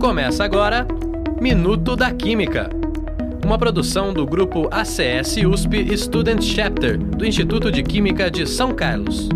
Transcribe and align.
Começa 0.00 0.42
agora 0.42 0.88
Minuto 1.42 1.94
da 1.94 2.10
Química. 2.10 2.70
Uma 3.44 3.58
produção 3.58 4.14
do 4.14 4.24
grupo 4.24 4.66
ACS 4.72 5.36
USP 5.46 5.94
Student 5.94 6.42
Chapter 6.42 6.96
do 6.96 7.26
Instituto 7.26 7.70
de 7.70 7.82
Química 7.82 8.30
de 8.30 8.46
São 8.46 8.74
Carlos. 8.74 9.28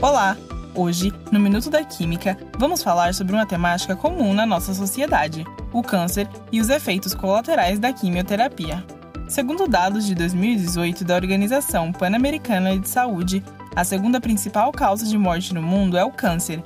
Olá! 0.00 0.36
Hoje, 0.76 1.12
no 1.32 1.40
Minuto 1.40 1.68
da 1.68 1.82
Química, 1.82 2.38
vamos 2.56 2.84
falar 2.84 3.12
sobre 3.12 3.34
uma 3.34 3.44
temática 3.44 3.96
comum 3.96 4.32
na 4.32 4.46
nossa 4.46 4.72
sociedade: 4.72 5.44
o 5.72 5.82
câncer 5.82 6.28
e 6.52 6.60
os 6.60 6.70
efeitos 6.70 7.14
colaterais 7.14 7.80
da 7.80 7.92
quimioterapia. 7.92 8.84
Segundo 9.26 9.66
dados 9.66 10.06
de 10.06 10.14
2018 10.14 11.04
da 11.04 11.16
Organização 11.16 11.90
Pan-Americana 11.90 12.78
de 12.78 12.88
Saúde, 12.88 13.42
a 13.74 13.82
segunda 13.82 14.20
principal 14.20 14.70
causa 14.70 15.04
de 15.04 15.18
morte 15.18 15.52
no 15.52 15.60
mundo 15.60 15.98
é 15.98 16.04
o 16.04 16.12
câncer, 16.12 16.62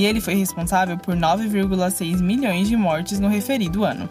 e 0.00 0.06
ele 0.06 0.18
foi 0.18 0.34
responsável 0.34 0.96
por 0.96 1.14
9,6 1.14 2.22
milhões 2.22 2.66
de 2.66 2.74
mortes 2.74 3.20
no 3.20 3.28
referido 3.28 3.84
ano. 3.84 4.08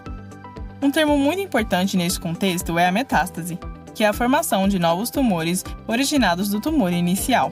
Um 0.80 0.91
termo 0.91 1.17
muito 1.17 1.41
importante 1.41 1.97
neste 1.97 2.20
contexto 2.20 2.77
é 2.77 2.88
a 2.88 2.91
metástase, 2.91 3.57
que 3.95 4.03
é 4.03 4.07
a 4.07 4.13
formação 4.13 4.67
de 4.67 4.77
novos 4.77 5.09
tumores 5.09 5.66
originados 5.88 6.47
do 6.49 6.61
tumor 6.61 6.94
inicial. 6.94 7.52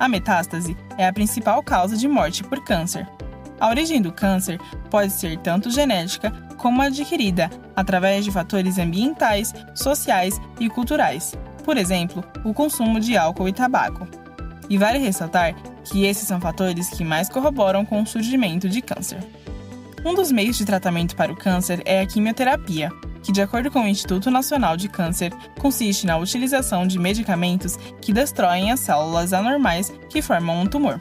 A 0.00 0.08
metástase 0.08 0.74
é 0.96 1.06
a 1.06 1.12
principal 1.12 1.62
causa 1.62 1.94
de 1.94 2.08
morte 2.08 2.42
por 2.42 2.64
câncer. 2.64 3.06
A 3.60 3.68
origem 3.68 4.00
do 4.00 4.10
câncer 4.10 4.58
pode 4.90 5.12
ser 5.12 5.36
tanto 5.40 5.70
genética 5.70 6.30
como 6.56 6.80
adquirida 6.80 7.50
através 7.76 8.24
de 8.24 8.30
fatores 8.30 8.78
ambientais, 8.78 9.52
sociais 9.74 10.40
e 10.58 10.70
culturais, 10.70 11.34
por 11.62 11.76
exemplo, 11.76 12.24
o 12.46 12.54
consumo 12.54 12.98
de 12.98 13.14
álcool 13.14 13.46
e 13.46 13.52
tabaco. 13.52 14.08
E 14.70 14.78
vale 14.78 14.96
ressaltar 14.96 15.54
que 15.84 16.04
esses 16.04 16.26
são 16.26 16.40
fatores 16.40 16.88
que 16.88 17.04
mais 17.04 17.28
corroboram 17.28 17.84
com 17.84 18.02
o 18.02 18.06
surgimento 18.06 18.68
de 18.68 18.80
câncer. 18.80 19.18
Um 20.04 20.14
dos 20.14 20.30
meios 20.30 20.56
de 20.56 20.64
tratamento 20.64 21.16
para 21.16 21.32
o 21.32 21.36
câncer 21.36 21.82
é 21.84 22.00
a 22.00 22.06
quimioterapia, 22.06 22.90
que, 23.22 23.32
de 23.32 23.40
acordo 23.40 23.70
com 23.70 23.84
o 23.84 23.88
Instituto 23.88 24.30
Nacional 24.30 24.76
de 24.76 24.88
Câncer, 24.88 25.32
consiste 25.58 26.06
na 26.06 26.18
utilização 26.18 26.86
de 26.86 26.98
medicamentos 26.98 27.78
que 28.00 28.12
destroem 28.12 28.70
as 28.70 28.80
células 28.80 29.32
anormais 29.32 29.90
que 30.10 30.20
formam 30.20 30.60
um 30.60 30.66
tumor. 30.66 31.00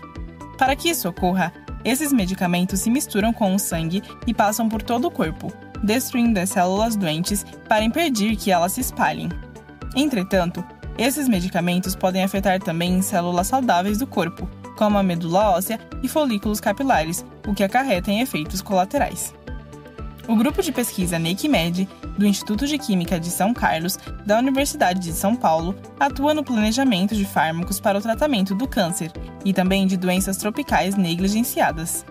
Para 0.58 0.76
que 0.76 0.90
isso 0.90 1.10
ocorra, 1.10 1.52
esses 1.84 2.14
medicamentos 2.14 2.80
se 2.80 2.90
misturam 2.90 3.34
com 3.34 3.54
o 3.54 3.60
sangue 3.60 4.02
e 4.26 4.34
passam 4.34 4.70
por 4.70 4.82
todo 4.82 5.06
o 5.06 5.12
corpo, 5.12 5.52
destruindo 5.84 6.40
as 6.40 6.50
células 6.50 6.96
doentes 6.96 7.46
para 7.68 7.84
impedir 7.84 8.38
que 8.38 8.52
elas 8.52 8.72
se 8.72 8.80
espalhem. 8.80 9.28
Entretanto, 9.94 10.64
esses 10.98 11.28
medicamentos 11.28 11.94
podem 11.94 12.24
afetar 12.24 12.62
também 12.62 13.02
células 13.02 13.48
saudáveis 13.48 13.98
do 13.98 14.08
corpo, 14.08 14.48
como 14.78 14.98
a 14.98 15.04
medula 15.04 15.52
óssea 15.52 15.80
e 16.02 16.08
folículos 16.08 16.60
capilares, 16.60 17.26
o 17.48 17.54
que 17.54 17.64
acarreta 17.64 18.12
em 18.12 18.22
efeitos 18.22 18.62
colaterais. 18.62 19.34
O 20.28 20.36
grupo 20.38 20.62
de 20.62 20.72
pesquisa 20.72 21.20
NECMED, 21.20 21.88
do 22.18 22.26
Instituto 22.26 22.66
de 22.66 22.78
Química 22.78 23.20
de 23.20 23.30
São 23.30 23.54
Carlos, 23.54 23.98
da 24.26 24.38
Universidade 24.38 25.02
de 25.02 25.12
São 25.12 25.36
Paulo, 25.36 25.76
atua 26.00 26.34
no 26.34 26.44
planejamento 26.44 27.14
de 27.14 27.26
fármacos 27.26 27.80
para 27.80 27.98
o 27.98 28.02
tratamento 28.02 28.56
do 28.56 28.66
câncer 28.66 29.12
e 29.44 29.52
também 29.52 29.86
de 29.86 29.98
doenças 29.98 30.38
tropicais 30.38 30.96
negligenciadas. 30.96 32.06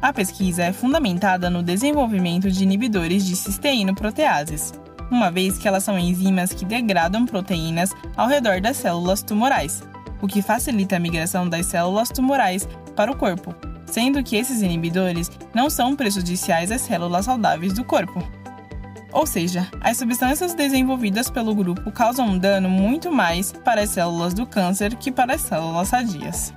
A 0.00 0.12
pesquisa 0.12 0.62
é 0.64 0.72
fundamentada 0.72 1.50
no 1.50 1.62
desenvolvimento 1.62 2.50
de 2.50 2.62
inibidores 2.62 3.24
de 3.26 3.34
cisteínoproteases, 3.34 4.72
uma 5.10 5.30
vez 5.30 5.58
que 5.58 5.68
elas 5.68 5.84
são 5.84 5.98
enzimas 5.98 6.52
que 6.52 6.64
degradam 6.64 7.26
proteínas 7.26 7.90
ao 8.16 8.28
redor 8.28 8.60
das 8.60 8.76
células 8.76 9.22
tumorais, 9.22 9.82
o 10.22 10.26
que 10.26 10.40
facilita 10.40 10.96
a 10.96 11.00
migração 11.00 11.46
das 11.46 11.66
células 11.66 12.08
tumorais 12.08 12.66
para 12.96 13.10
o 13.10 13.16
corpo, 13.16 13.54
sendo 13.84 14.22
que 14.22 14.36
esses 14.36 14.62
inibidores 14.62 15.30
não 15.52 15.68
são 15.68 15.94
prejudiciais 15.94 16.70
às 16.70 16.80
células 16.80 17.26
saudáveis 17.26 17.74
do 17.74 17.84
corpo. 17.84 18.22
Ou 19.12 19.26
seja, 19.26 19.68
as 19.82 19.98
substâncias 19.98 20.54
desenvolvidas 20.54 21.28
pelo 21.28 21.54
grupo 21.54 21.92
causam 21.92 22.28
um 22.28 22.38
dano 22.38 22.70
muito 22.70 23.12
mais 23.12 23.52
para 23.52 23.82
as 23.82 23.90
células 23.90 24.32
do 24.32 24.46
câncer 24.46 24.94
que 24.96 25.12
para 25.12 25.34
as 25.34 25.42
células 25.42 25.88
sadias. 25.88 26.54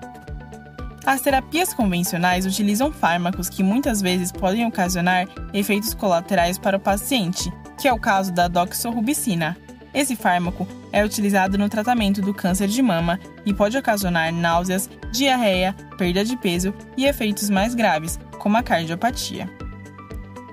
As 1.05 1.21
terapias 1.21 1.73
convencionais 1.73 2.45
utilizam 2.45 2.91
fármacos 2.91 3.49
que 3.49 3.61
muitas 3.61 4.01
vezes 4.01 4.31
podem 4.31 4.65
ocasionar 4.65 5.27
efeitos 5.53 5.93
colaterais 5.93 6.57
para 6.57 6.77
o 6.77 6.79
paciente, 6.79 7.51
que 7.79 7.87
é 7.87 7.93
o 7.93 7.99
caso 7.99 8.31
da 8.31 8.47
doxorubicina, 8.47 9.55
esse 9.95 10.15
fármaco 10.15 10.67
é 10.91 11.03
utilizado 11.03 11.57
no 11.57 11.69
tratamento 11.69 12.21
do 12.21 12.33
câncer 12.33 12.67
de 12.67 12.81
mama 12.81 13.17
e 13.45 13.53
pode 13.53 13.77
ocasionar 13.77 14.31
náuseas, 14.31 14.89
diarreia, 15.11 15.73
perda 15.97 16.25
de 16.25 16.35
peso 16.35 16.73
e 16.97 17.05
efeitos 17.05 17.49
mais 17.49 17.73
graves, 17.73 18.19
como 18.37 18.57
a 18.57 18.61
cardiopatia. 18.61 19.49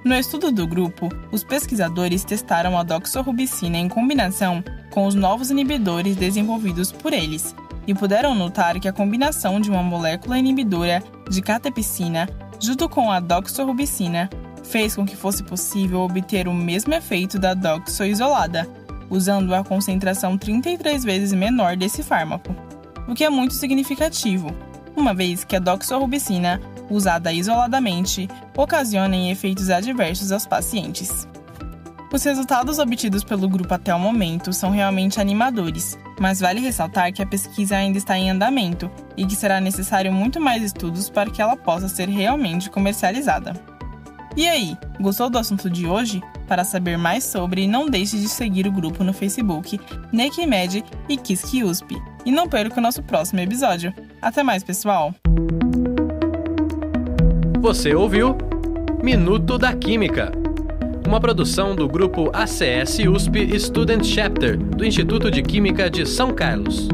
No 0.05 0.15
estudo 0.15 0.51
do 0.51 0.67
grupo, 0.67 1.09
os 1.33 1.43
pesquisadores 1.43 2.25
testaram 2.25 2.79
a 2.79 2.85
doxorubicina 2.85 3.79
em 3.79 3.89
combinação 3.89 4.63
com 4.91 5.07
os 5.07 5.15
novos 5.15 5.51
inibidores 5.51 6.17
desenvolvidos 6.17 6.93
por 6.93 7.13
eles 7.13 7.55
e 7.87 7.95
puderam 7.95 8.35
notar 8.35 8.79
que 8.79 8.89
a 8.89 8.93
combinação 8.93 9.61
de 9.61 9.71
uma 9.71 9.83
molécula 9.83 10.39
inibidora 10.39 11.03
de 11.29 11.43
catepsina 11.43 12.29
junto 12.61 12.89
com 12.89 13.11
a 13.11 13.19
doxorubicina 13.19 14.31
fez 14.63 14.95
com 14.95 15.05
que 15.05 15.17
fosse 15.17 15.43
possível 15.43 16.01
obter 16.01 16.47
o 16.47 16.55
mesmo 16.55 16.95
efeito 16.95 17.39
da 17.39 17.55
doxo 17.55 18.05
isolada, 18.05 18.69
usando 19.13 19.55
a 19.55 19.63
concentração 19.63 20.39
33 20.39 21.05
vezes 21.05 21.33
menor 21.35 21.77
desse 21.77 22.03
fármaco, 22.03 22.57
o 23.07 23.15
que 23.15 23.25
é 23.25 23.29
muito 23.29 23.53
significativo, 23.53 24.51
uma 24.97 25.13
vez 25.13 25.45
que 25.45 25.55
a 25.55 25.59
doxorubicina, 25.59 26.59
usada 26.89 27.31
isoladamente, 27.31 28.27
ocasiona 28.57 29.15
efeitos 29.31 29.69
adversos 29.69 30.33
aos 30.33 30.47
pacientes. 30.47 31.29
Os 32.11 32.23
resultados 32.25 32.79
obtidos 32.79 33.23
pelo 33.23 33.49
grupo 33.49 33.73
até 33.73 33.95
o 33.95 33.99
momento 33.99 34.53
são 34.53 34.71
realmente 34.71 35.21
animadores, 35.21 35.99
mas 36.19 36.41
vale 36.41 36.61
ressaltar 36.61 37.13
que 37.13 37.23
a 37.23 37.27
pesquisa 37.27 37.77
ainda 37.77 37.99
está 37.99 38.19
em 38.19 38.31
andamento 38.31 38.91
e 39.17 39.27
que 39.27 39.37
será 39.37 39.61
necessário 39.61 40.13
muito 40.13 40.41
mais 40.41 40.63
estudos 40.63 41.11
para 41.11 41.31
que 41.31 41.41
ela 41.41 41.57
possa 41.57 41.89
ser 41.89 42.09
realmente 42.09 42.71
comercializada. 42.71 43.72
E 44.35 44.49
aí, 44.49 44.77
gostou 44.99 45.29
do 45.29 45.37
assunto 45.39 45.69
de 45.69 45.87
hoje? 45.87 46.23
Para 46.49 46.65
saber 46.65 46.97
mais 46.97 47.23
sobre, 47.23 47.67
não 47.67 47.89
deixe 47.89 48.17
de 48.19 48.29
seguir 48.29 48.67
o 48.67 48.73
grupo 48.73 49.05
no 49.05 49.13
Facebook 49.13 49.79
NekiMed 50.11 50.83
e 51.09 51.17
Kiski 51.19 51.63
USP. 51.63 52.01
E 52.25 52.31
não 52.31 52.49
perca 52.49 52.79
o 52.79 52.83
nosso 52.83 53.03
próximo 53.03 53.41
episódio. 53.41 53.93
Até 54.23 54.43
mais, 54.43 54.65
pessoal! 54.65 55.15
Você 57.61 57.95
ouviu 57.95 58.37
Minuto 59.03 59.59
da 59.59 59.75
Química, 59.75 60.33
uma 61.07 61.21
produção 61.21 61.77
do 61.77 61.87
grupo 61.87 62.31
ACS 62.33 63.01
USP 63.01 63.59
Student 63.61 64.05
Chapter 64.05 64.57
do 64.57 64.85
Instituto 64.85 65.31
de 65.31 65.43
Química 65.43 65.91
de 65.91 66.07
São 66.07 66.33
Carlos. 66.33 66.89